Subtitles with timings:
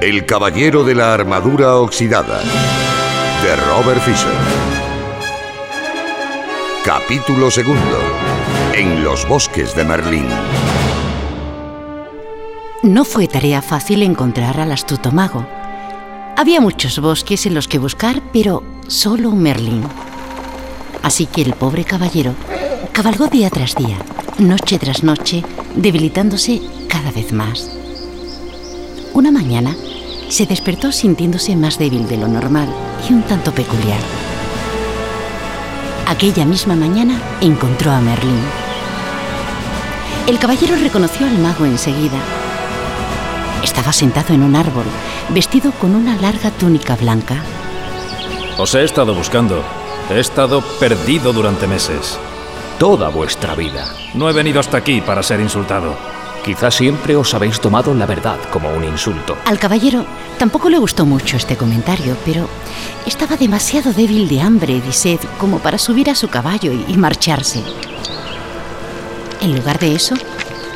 [0.00, 2.40] El Caballero de la Armadura Oxidada
[3.42, 4.32] de Robert Fisher.
[6.82, 7.98] Capítulo segundo.
[8.72, 10.24] En los bosques de Merlín.
[12.82, 15.46] No fue tarea fácil encontrar al astuto mago.
[16.38, 19.82] Había muchos bosques en los que buscar, pero solo Merlín.
[21.02, 22.34] Así que el pobre caballero
[22.92, 23.98] cabalgó día tras día,
[24.38, 25.44] noche tras noche,
[25.74, 27.70] debilitándose cada vez más.
[29.12, 29.74] Una mañana
[30.30, 32.68] se despertó sintiéndose más débil de lo normal
[33.08, 34.00] y un tanto peculiar.
[36.06, 38.40] Aquella misma mañana encontró a Merlín.
[40.26, 42.18] El caballero reconoció al mago enseguida.
[43.62, 44.84] Estaba sentado en un árbol,
[45.30, 47.42] vestido con una larga túnica blanca.
[48.56, 49.62] Os he estado buscando.
[50.10, 52.18] He estado perdido durante meses.
[52.78, 53.86] Toda vuestra vida.
[54.14, 56.19] No he venido hasta aquí para ser insultado.
[56.44, 59.36] Quizás siempre os habéis tomado la verdad como un insulto.
[59.44, 60.06] Al caballero
[60.38, 62.48] tampoco le gustó mucho este comentario, pero
[63.06, 66.96] estaba demasiado débil de hambre y de sed como para subir a su caballo y
[66.96, 67.62] marcharse.
[69.40, 70.14] En lugar de eso,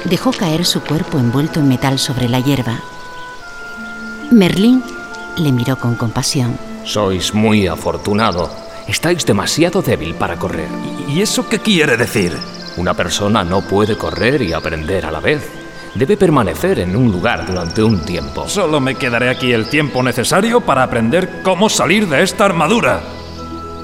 [0.05, 2.80] dejó caer su cuerpo envuelto en metal sobre la hierba.
[4.30, 4.83] Merlín
[5.36, 6.58] le miró con compasión.
[6.84, 8.50] Sois muy afortunado.
[8.86, 10.69] Estáis demasiado débil para correr.
[11.08, 12.36] ¿Y eso qué quiere decir?
[12.77, 15.48] Una persona no puede correr y aprender a la vez.
[15.94, 18.48] Debe permanecer en un lugar durante un tiempo.
[18.48, 23.00] Solo me quedaré aquí el tiempo necesario para aprender cómo salir de esta armadura.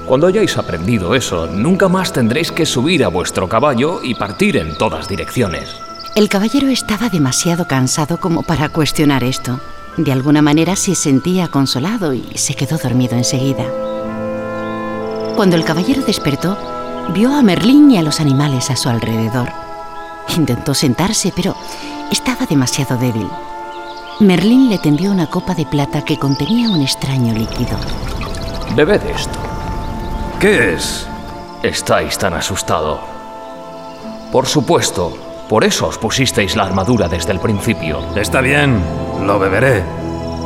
[0.05, 4.77] Cuando hayáis aprendido eso, nunca más tendréis que subir a vuestro caballo y partir en
[4.77, 5.77] todas direcciones.
[6.15, 9.61] El caballero estaba demasiado cansado como para cuestionar esto.
[9.95, 13.63] De alguna manera se sentía consolado y se quedó dormido enseguida.
[15.37, 16.57] Cuando el caballero despertó,
[17.09, 19.49] vio a Merlín y a los animales a su alrededor.
[20.37, 21.55] Intentó sentarse, pero
[22.11, 23.27] estaba demasiado débil.
[24.19, 27.77] Merlín le tendió una copa de plata que contenía un extraño líquido.
[28.75, 29.39] Bebed esto.
[30.39, 31.07] ¿Qué es?
[31.63, 32.99] Estáis tan asustado.
[34.31, 35.17] Por supuesto,
[35.49, 37.99] por eso os pusisteis la armadura desde el principio.
[38.15, 38.81] Está bien,
[39.25, 39.83] lo beberé.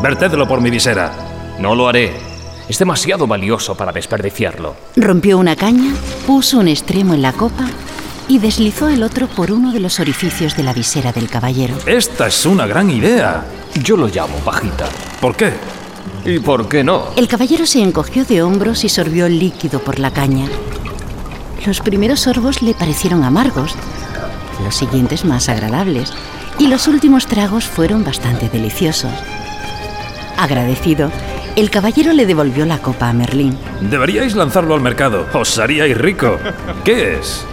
[0.01, 1.11] Vertedlo por mi visera.
[1.59, 2.34] No lo haré.
[2.67, 4.75] Es demasiado valioso para desperdiciarlo.
[4.95, 5.93] Rompió una caña,
[6.25, 7.67] puso un extremo en la copa
[8.27, 11.75] y deslizó el otro por uno de los orificios de la visera del caballero.
[11.85, 13.45] Esta es una gran idea.
[13.83, 14.87] Yo lo llamo pajita.
[15.21, 15.53] ¿Por qué?
[16.25, 17.09] ¿Y por qué no?
[17.15, 20.47] El caballero se encogió de hombros y sorbió el líquido por la caña.
[21.67, 23.75] Los primeros sorbos le parecieron amargos,
[24.63, 26.11] los siguientes más agradables,
[26.57, 29.11] y los últimos tragos fueron bastante deliciosos.
[30.37, 31.11] Agradecido,
[31.55, 33.57] el caballero le devolvió la copa a Merlín.
[33.81, 35.25] Deberíais lanzarlo al mercado.
[35.33, 36.37] Os haríais rico.
[36.83, 37.45] ¿Qué es?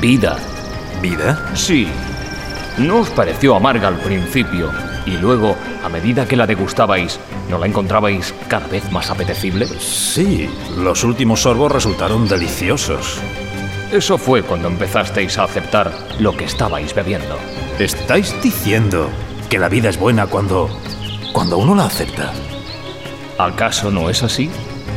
[0.00, 0.36] Vida.
[1.02, 1.50] ¿Vida?
[1.54, 1.88] Sí.
[2.78, 4.70] ¿No os pareció amarga al principio?
[5.06, 7.18] Y luego, a medida que la degustabais,
[7.48, 9.66] ¿no la encontrabais cada vez más apetecible?
[9.66, 13.18] Sí, los últimos sorbos resultaron deliciosos.
[13.90, 17.38] Eso fue cuando empezasteis a aceptar lo que estabais bebiendo.
[17.78, 19.08] ¿Estáis diciendo
[19.48, 20.70] que la vida es buena cuando...
[21.32, 22.32] cuando uno la acepta?
[23.46, 24.50] ¿Acaso no es así?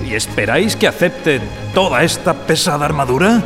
[0.05, 1.39] ¿Y esperáis que acepte
[1.73, 3.41] toda esta pesada armadura?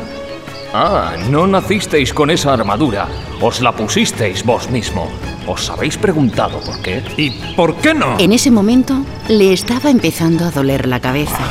[0.73, 3.07] Ah, no nacisteis con esa armadura.
[3.39, 5.07] Os la pusisteis vos mismo.
[5.45, 7.03] ¿Os habéis preguntado por qué?
[7.15, 8.17] ¿Y por qué no?
[8.17, 11.43] En ese momento le estaba empezando a doler la cabeza.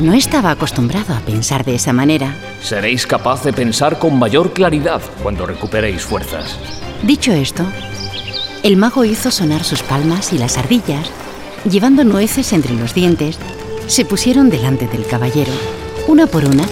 [0.00, 2.34] No estaba acostumbrado a pensar de esa manera.
[2.60, 6.58] Seréis capaz de pensar con mayor claridad cuando recuperéis fuerzas.
[7.04, 7.64] Dicho esto,
[8.64, 11.12] el mago hizo sonar sus palmas y las ardillas,
[11.70, 13.38] llevando nueces entre los dientes,
[13.86, 15.52] se pusieron delante del caballero.
[16.08, 16.64] Una por una,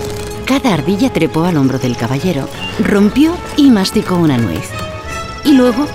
[0.44, 2.48] cada ardilla trepó al hombro del caballero,
[2.80, 4.68] rompió y masticó una nuez.
[5.44, 5.86] Y luego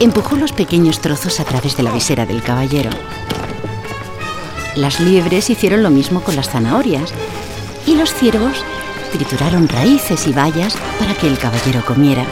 [0.00, 2.90] empujó los pequeños trozos a través de la visera del caballero.
[4.74, 7.12] Las liebres hicieron lo mismo con las zanahorias
[7.86, 8.62] y los ciervos
[9.12, 12.24] trituraron raíces y bayas para que el caballero comiera.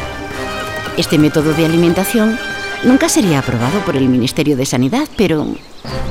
[0.97, 2.39] Este método de alimentación
[2.85, 5.47] nunca sería aprobado por el Ministerio de Sanidad, pero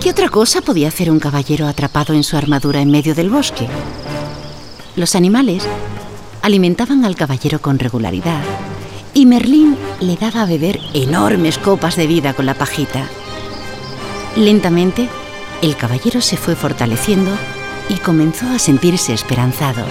[0.01, 3.67] ¿qué otra cosa podía hacer un caballero atrapado en su armadura en medio del bosque?
[4.95, 5.63] Los animales
[6.41, 8.41] alimentaban al caballero con regularidad
[9.13, 13.07] y Merlín le daba a beber enormes copas de vida con la pajita.
[14.35, 15.07] Lentamente,
[15.61, 17.31] el caballero se fue fortaleciendo
[17.89, 19.85] y comenzó a sentirse esperanzado.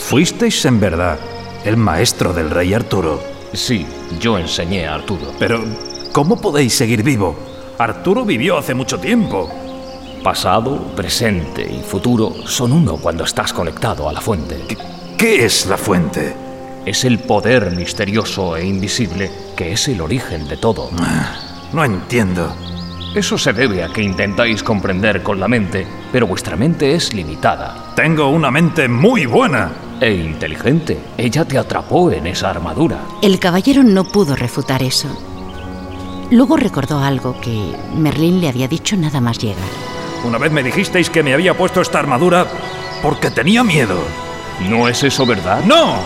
[0.00, 1.18] Fuisteis en verdad
[1.64, 3.33] el maestro del rey Arturo.
[3.54, 3.86] Sí,
[4.20, 5.32] yo enseñé a Arturo.
[5.38, 5.64] Pero,
[6.12, 7.36] ¿cómo podéis seguir vivo?
[7.78, 9.48] Arturo vivió hace mucho tiempo.
[10.22, 14.64] Pasado, presente y futuro son uno cuando estás conectado a la fuente.
[14.66, 14.76] ¿Qué,
[15.16, 16.34] qué es la fuente?
[16.84, 20.90] Es el poder misterioso e invisible que es el origen de todo.
[21.72, 22.54] No entiendo.
[23.14, 27.92] Eso se debe a que intentáis comprender con la mente, pero vuestra mente es limitada
[27.94, 29.70] Tengo una mente muy buena.
[30.00, 30.98] E inteligente.
[31.16, 32.98] Ella te atrapó en esa armadura.
[33.22, 35.08] El caballero no pudo refutar eso.
[36.30, 39.68] Luego recordó algo que Merlín le había dicho nada más llegar.
[40.24, 42.46] Una vez me dijisteis que me había puesto esta armadura
[43.02, 43.98] porque tenía miedo.
[44.68, 45.62] ¿No es eso verdad?
[45.64, 45.96] ¡No!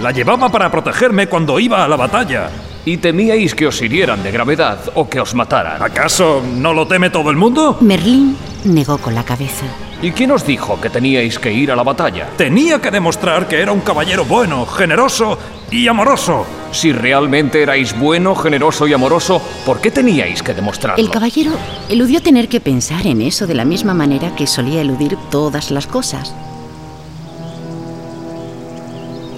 [0.00, 2.50] La llevaba para protegerme cuando iba a la batalla.
[2.84, 5.82] ¿Y temíais que os hirieran de gravedad o que os mataran?
[5.82, 7.78] ¿Acaso no lo teme todo el mundo?
[7.80, 9.64] Merlín negó con la cabeza.
[10.04, 12.28] ¿Y quién os dijo que teníais que ir a la batalla?
[12.36, 15.38] Tenía que demostrar que era un caballero bueno, generoso
[15.70, 16.44] y amoroso.
[16.72, 21.02] Si realmente erais bueno, generoso y amoroso, ¿por qué teníais que demostrarlo?
[21.02, 21.52] El caballero
[21.88, 25.86] eludió tener que pensar en eso de la misma manera que solía eludir todas las
[25.86, 26.34] cosas.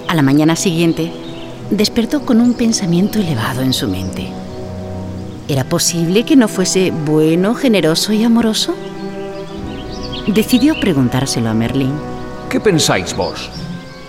[0.09, 1.13] A la mañana siguiente,
[1.69, 4.27] despertó con un pensamiento elevado en su mente.
[5.47, 8.75] ¿Era posible que no fuese bueno, generoso y amoroso?
[10.27, 11.93] Decidió preguntárselo a Merlín.
[12.49, 13.49] ¿Qué pensáis vos?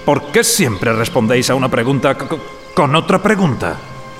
[0.05, 2.17] ¿Por qué siempre respondéis a una pregunta
[2.75, 3.77] con otra pregunta?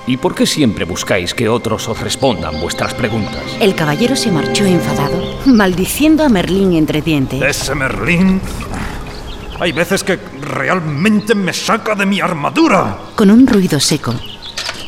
[0.07, 3.43] ¿Y por qué siempre buscáis que otros os respondan vuestras preguntas?
[3.59, 7.41] El caballero se marchó enfadado, maldiciendo a Merlín entre dientes.
[7.41, 8.41] Ese Merlín...
[9.59, 12.97] Hay veces que realmente me saca de mi armadura.
[13.15, 14.13] Con un ruido seco,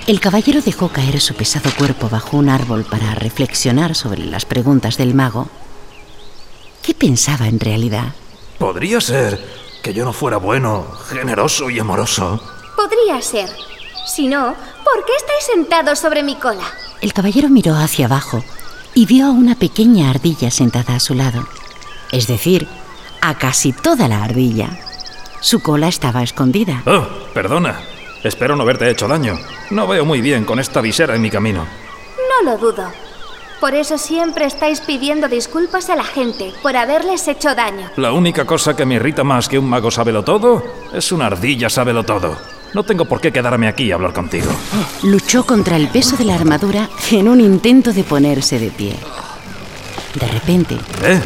[0.08, 4.96] el caballero dejó caer su pesado cuerpo bajo un árbol para reflexionar sobre las preguntas
[4.96, 5.50] del mago.
[7.02, 8.14] ¿Qué pensaba en realidad?
[8.60, 9.44] Podría ser
[9.82, 12.40] que yo no fuera bueno, generoso y amoroso.
[12.76, 13.50] Podría ser.
[14.06, 14.54] Si no,
[14.84, 16.64] ¿por qué estáis sentados sobre mi cola?
[17.02, 18.44] El caballero miró hacia abajo
[18.94, 21.48] y vio a una pequeña ardilla sentada a su lado.
[22.12, 22.68] Es decir,
[23.20, 24.70] a casi toda la ardilla.
[25.40, 26.84] Su cola estaba escondida.
[26.86, 27.82] Oh, perdona.
[28.24, 29.40] Espero no haberte hecho daño.
[29.72, 31.66] No veo muy bien con esta visera en mi camino.
[32.30, 32.92] No lo dudo.
[33.62, 37.92] Por eso siempre estáis pidiendo disculpas a la gente por haberles hecho daño.
[37.96, 41.70] La única cosa que me irrita más que un mago sábelo todo es una ardilla
[41.70, 42.36] sábelo todo.
[42.74, 44.50] No tengo por qué quedarme aquí a hablar contigo.
[45.04, 48.96] Luchó contra el peso de la armadura en un intento de ponerse de pie.
[50.16, 51.22] De repente, ¿Eh?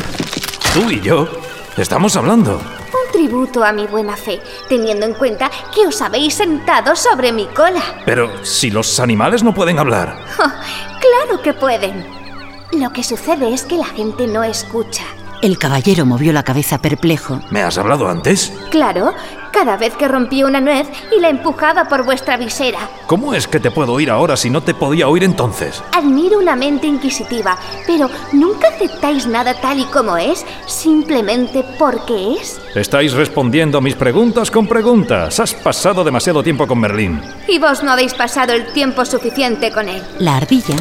[0.74, 1.30] Tú y yo
[1.78, 2.56] estamos hablando.
[2.58, 7.46] Un tributo a mi buena fe, teniendo en cuenta que os habéis sentado sobre mi
[7.46, 7.82] cola.
[8.06, 10.18] Pero si los animales no pueden hablar.
[10.38, 10.44] Oh,
[11.00, 12.25] claro que pueden.
[12.74, 15.04] Lo que sucede es que la gente no escucha.
[15.42, 17.40] el caballero movió la cabeza perplejo.
[17.52, 18.52] ¿Me has hablado antes?
[18.72, 19.14] Claro,
[19.52, 22.80] cada vez que rompía una nuez y la empujaba por vuestra visera.
[23.06, 25.84] ¿Cómo es que te puedo oír ahora si no te podía oír entonces?
[25.92, 32.60] Admiro una mente inquisitiva, pero nunca aceptáis nada tal y como es, simplemente porque es.
[32.74, 35.40] Estáis respondiendo a mis preguntas con preguntas.
[35.40, 37.22] Has pasado demasiado tiempo con Merlín.
[37.48, 40.02] Y vos no habéis pasado el tiempo suficiente con él.
[40.18, 40.76] La ardilla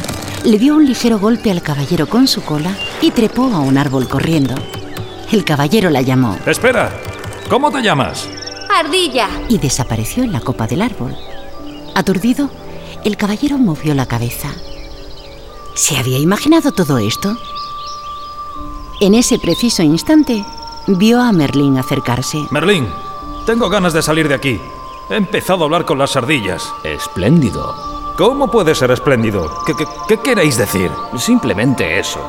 [0.45, 2.71] le dio un ligero golpe al caballero con su cola
[3.01, 4.53] y trepó a un árbol corriendo.
[5.31, 7.01] El caballero la llamó Espera,
[7.49, 8.29] ¿cómo te llamas?
[8.69, 9.27] Ardilla.
[9.49, 11.15] y desapareció en la copa del árbol.
[11.95, 12.49] Aturdido,
[13.03, 14.49] el caballero movió la cabeza.
[15.75, 17.35] ¿Se había imaginado todo esto?
[19.01, 20.45] En ese preciso instante,
[20.87, 22.45] vio a Merlín acercarse.
[22.51, 22.87] Merlín,
[23.45, 24.59] tengo ganas de salir de aquí.
[25.09, 26.71] He empezado a hablar con las ardillas.
[26.83, 27.94] Espléndido.
[28.15, 29.51] ¿Cómo puede ser espléndido?
[29.65, 30.89] ¿Qué, qué, qué queréis decir?
[31.17, 32.21] Simplemente eso.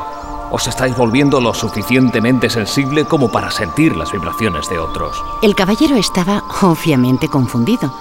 [0.50, 5.22] Os estáis volviendo lo suficientemente sensible como para sentir las vibraciones de otros.
[5.42, 7.92] El caballero estaba obviamente confundido,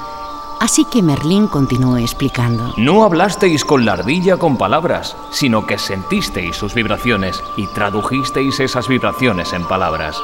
[0.59, 2.73] así que Merlín continuó explicando.
[2.75, 8.87] No hablasteis con la ardilla con palabras, sino que sentisteis sus vibraciones y tradujisteis esas
[8.87, 10.17] vibraciones en palabras.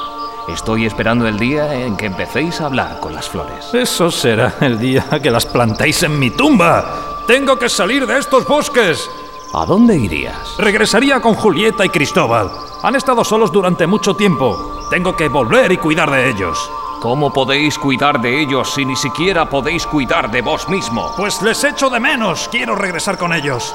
[0.48, 3.72] Estoy esperando el día en que empecéis a hablar con las flores.
[3.72, 7.11] Eso será el día que las plantéis en mi tumba.
[7.26, 9.08] Tengo que salir de estos bosques.
[9.54, 10.56] ¿A dónde irías?
[10.58, 12.50] Regresaría con Julieta y Cristóbal.
[12.82, 14.86] Han estado solos durante mucho tiempo.
[14.90, 16.58] Tengo que volver y cuidar de ellos.
[17.00, 21.12] ¿Cómo podéis cuidar de ellos si ni siquiera podéis cuidar de vos mismo?
[21.16, 22.48] Pues les echo de menos.
[22.50, 23.74] Quiero regresar con ellos.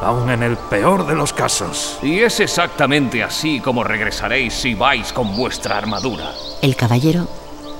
[0.00, 1.98] Aún en el peor de los casos.
[2.02, 6.32] Y es exactamente así como regresaréis si vais con vuestra armadura.
[6.62, 7.26] El caballero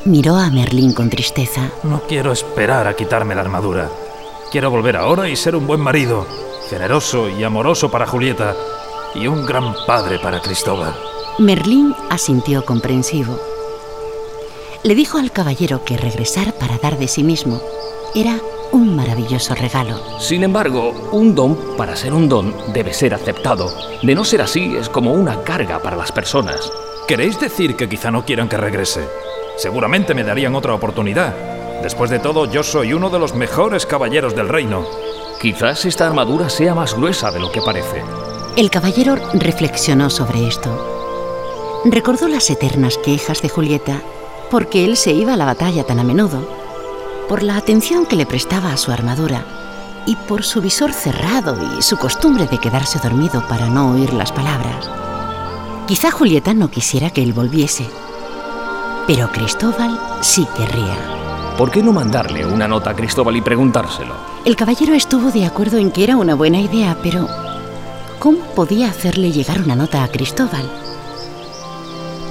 [0.04, 1.70] miró a Merlín con tristeza.
[1.82, 3.90] No quiero esperar a quitarme la armadura.
[4.52, 6.26] Quiero volver ahora y ser un buen marido,
[6.68, 8.54] generoso y amoroso para Julieta
[9.14, 10.94] y un gran padre para Cristóbal.
[11.38, 13.40] Merlín asintió comprensivo.
[14.82, 17.62] Le dijo al caballero que regresar para dar de sí mismo
[18.14, 18.38] era
[18.72, 20.20] un maravilloso regalo.
[20.20, 23.72] Sin embargo, un don, para ser un don, debe ser aceptado.
[24.02, 26.70] De no ser así, es como una carga para las personas.
[27.08, 29.08] ¿Queréis decir que quizá no quieran que regrese?
[29.56, 31.61] Seguramente me darían otra oportunidad.
[31.82, 34.86] Después de todo, yo soy uno de los mejores caballeros del reino.
[35.40, 38.04] Quizás esta armadura sea más gruesa de lo que parece.
[38.56, 41.82] El caballero reflexionó sobre esto.
[41.84, 44.00] Recordó las eternas quejas de Julieta
[44.48, 46.46] porque él se iba a la batalla tan a menudo,
[47.28, 49.44] por la atención que le prestaba a su armadura
[50.06, 54.30] y por su visor cerrado y su costumbre de quedarse dormido para no oír las
[54.30, 54.88] palabras.
[55.88, 57.88] Quizá Julieta no quisiera que él volviese,
[59.06, 61.31] pero Cristóbal sí querría.
[61.62, 64.16] ¿Por qué no mandarle una nota a Cristóbal y preguntárselo?
[64.44, 67.28] El caballero estuvo de acuerdo en que era una buena idea, pero
[68.18, 70.68] ¿cómo podía hacerle llegar una nota a Cristóbal?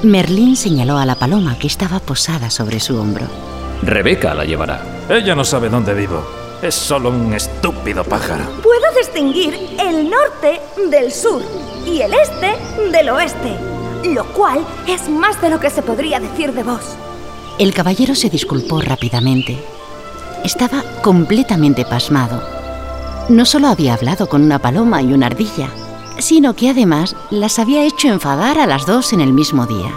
[0.04, 3.26] Merlín señaló a la paloma que estaba posada sobre su hombro.
[3.84, 5.06] Rebeca la llevará.
[5.08, 6.22] Ella no sabe dónde vivo.
[6.62, 8.44] Es solo un estúpido pájaro.
[8.62, 10.60] Puedo distinguir el norte
[10.90, 11.42] del sur
[11.86, 12.58] y el este
[12.92, 13.56] del oeste,
[14.14, 14.60] lo cual
[14.90, 16.98] es más de lo que se podría decir de vos.
[17.60, 19.64] El caballero se disculpó rápidamente.
[20.44, 22.42] Estaba completamente pasmado.
[23.30, 25.70] No solo había hablado con una paloma y una ardilla,
[26.18, 29.92] sino que además las había hecho enfadar a las dos en el mismo día.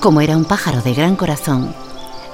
[0.00, 1.74] Como era un pájaro de gran corazón,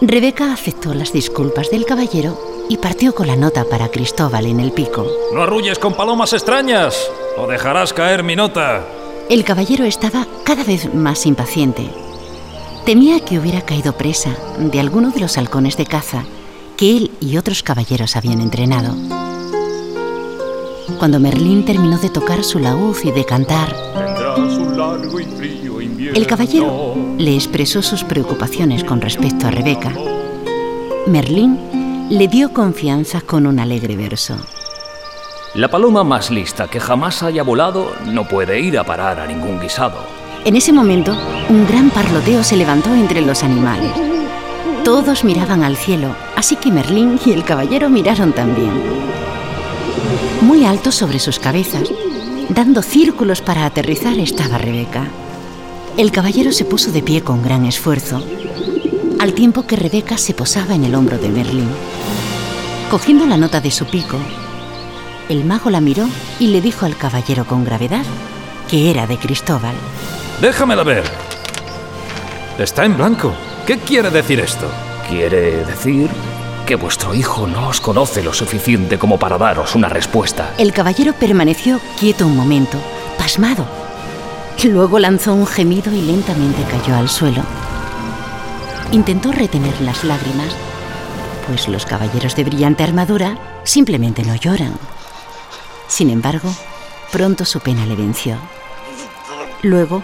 [0.01, 2.39] Rebeca aceptó las disculpas del caballero
[2.69, 5.07] y partió con la nota para Cristóbal en el pico.
[5.33, 6.97] No arrulles con palomas extrañas
[7.37, 8.85] o dejarás caer mi nota.
[9.29, 11.91] El caballero estaba cada vez más impaciente.
[12.87, 16.23] Temía que hubiera caído presa de alguno de los halcones de caza
[16.77, 18.95] que él y otros caballeros habían entrenado.
[20.97, 23.75] Cuando Merlín terminó de tocar su laúd y de cantar,
[26.15, 29.93] el caballero le expresó sus preocupaciones con respecto a Rebeca.
[31.09, 34.37] Merlín le dio confianza con un alegre verso.
[35.55, 39.59] La paloma más lista que jamás haya volado no puede ir a parar a ningún
[39.59, 40.16] guisado.
[40.47, 41.13] En ese momento,
[41.49, 43.91] un gran parloteo se levantó entre los animales.
[44.85, 48.71] Todos miraban al cielo, así que Merlín y el caballero miraron también.
[50.43, 51.91] Muy alto sobre sus cabezas,
[52.49, 55.09] dando círculos para aterrizar, estaba Rebeca.
[55.97, 58.23] El caballero se puso de pie con gran esfuerzo,
[59.19, 61.71] al tiempo que Rebeca se posaba en el hombro de Merlín.
[62.89, 64.19] Cogiendo la nota de su pico,
[65.29, 66.07] el mago la miró
[66.39, 68.05] y le dijo al caballero con gravedad
[68.71, 69.75] que era de Cristóbal.
[70.41, 71.05] Déjamela ver.
[72.59, 73.33] Está en blanco.
[73.67, 74.71] ¿Qué quiere decir esto?
[75.09, 76.11] Quiere decir
[76.67, 80.53] que vuestro hijo no os conoce lo suficiente como para daros una respuesta.
[80.59, 82.77] El caballero permaneció quieto un momento,
[83.17, 83.65] pasmado.
[84.65, 87.43] Luego lanzó un gemido y lentamente cayó al suelo.
[88.91, 90.55] Intentó retener las lágrimas,
[91.47, 94.75] pues los caballeros de brillante armadura simplemente no lloran.
[95.87, 96.53] Sin embargo,
[97.13, 98.37] pronto su pena le venció.
[99.63, 100.03] Luego,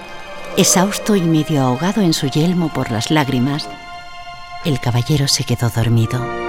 [0.56, 3.68] exhausto y medio ahogado en su yelmo por las lágrimas,
[4.64, 6.41] el caballero se quedó dormido.